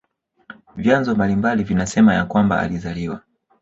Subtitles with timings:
[0.75, 3.21] Vyanzo mbalimbali vinasema ya kwamba alizaliwa